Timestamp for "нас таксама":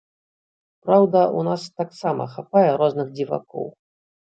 1.49-2.23